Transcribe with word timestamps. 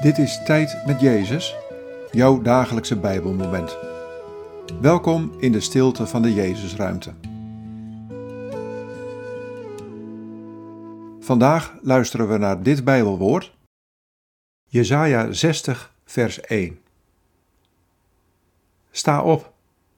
Dit 0.00 0.18
is 0.18 0.42
Tijd 0.44 0.86
met 0.86 1.00
Jezus, 1.00 1.56
jouw 2.10 2.42
dagelijkse 2.42 2.98
Bijbelmoment. 2.98 3.76
Welkom 4.80 5.32
in 5.38 5.52
de 5.52 5.60
stilte 5.60 6.06
van 6.06 6.22
de 6.22 6.34
Jezusruimte. 6.34 7.12
Vandaag 11.20 11.74
luisteren 11.82 12.28
we 12.28 12.38
naar 12.38 12.62
dit 12.62 12.84
Bijbelwoord, 12.84 13.56
Jesaja 14.66 15.32
60, 15.32 15.92
vers 16.04 16.40
1. 16.40 16.78
Sta 18.90 19.22
op 19.22 19.52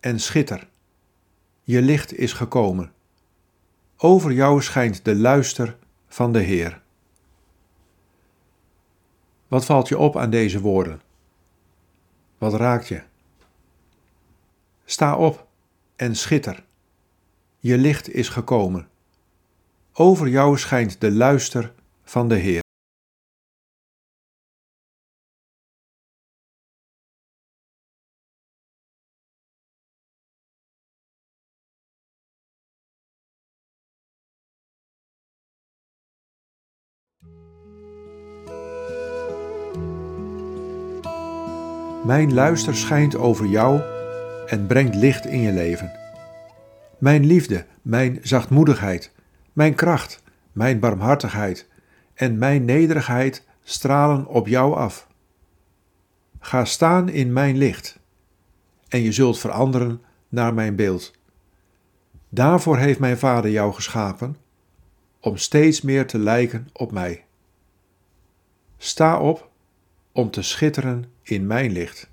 en 0.00 0.20
schitter, 0.20 0.68
je 1.62 1.82
licht 1.82 2.18
is 2.18 2.32
gekomen. 2.32 2.92
Over 3.96 4.32
jou 4.32 4.62
schijnt 4.62 5.04
de 5.04 5.16
luister 5.16 5.76
van 6.08 6.32
de 6.32 6.40
Heer. 6.40 6.80
Wat 9.48 9.64
valt 9.64 9.88
je 9.88 9.98
op 9.98 10.16
aan 10.16 10.30
deze 10.30 10.60
woorden? 10.60 11.00
Wat 12.38 12.54
raakt 12.54 12.88
je? 12.88 13.02
Sta 14.84 15.16
op 15.16 15.46
en 15.96 16.16
schitter. 16.16 16.64
Je 17.58 17.78
licht 17.78 18.10
is 18.14 18.28
gekomen. 18.28 18.88
Over 19.92 20.28
jou 20.28 20.58
schijnt 20.58 21.00
de 21.00 21.12
luister 21.12 21.72
van 22.04 22.28
de 22.28 22.34
Heer. 22.34 22.66
Mijn 42.04 42.34
luister 42.34 42.76
schijnt 42.76 43.16
over 43.16 43.46
jou 43.46 43.80
en 44.46 44.66
brengt 44.66 44.94
licht 44.94 45.26
in 45.26 45.40
je 45.40 45.52
leven. 45.52 45.92
Mijn 46.98 47.26
liefde, 47.26 47.66
mijn 47.82 48.18
zachtmoedigheid, 48.22 49.12
mijn 49.52 49.74
kracht, 49.74 50.22
mijn 50.52 50.80
barmhartigheid 50.80 51.68
en 52.14 52.38
mijn 52.38 52.64
nederigheid 52.64 53.46
stralen 53.62 54.26
op 54.26 54.46
jou 54.46 54.74
af. 54.74 55.08
Ga 56.40 56.64
staan 56.64 57.08
in 57.08 57.32
mijn 57.32 57.56
licht 57.56 57.98
en 58.88 59.02
je 59.02 59.12
zult 59.12 59.38
veranderen 59.38 60.02
naar 60.28 60.54
mijn 60.54 60.76
beeld. 60.76 61.12
Daarvoor 62.28 62.78
heeft 62.78 62.98
mijn 62.98 63.18
Vader 63.18 63.50
jou 63.50 63.72
geschapen, 63.72 64.36
om 65.20 65.36
steeds 65.36 65.80
meer 65.80 66.06
te 66.06 66.18
lijken 66.18 66.68
op 66.72 66.92
mij. 66.92 67.24
Sta 68.76 69.20
op 69.20 69.50
om 70.18 70.30
te 70.30 70.42
schitteren 70.42 71.04
in 71.22 71.46
mijn 71.46 71.70
licht. 71.72 72.10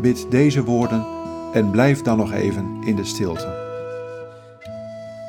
Bid 0.00 0.30
deze 0.30 0.64
woorden 0.64 1.06
en 1.52 1.70
blijf 1.70 2.02
dan 2.02 2.16
nog 2.16 2.32
even 2.32 2.82
in 2.82 2.96
de 2.96 3.04
stilte. 3.04 3.63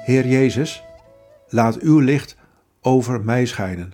Heer 0.05 0.27
Jezus, 0.27 0.83
laat 1.47 1.79
uw 1.79 1.99
licht 1.99 2.35
over 2.81 3.21
mij 3.21 3.45
schijnen. 3.45 3.93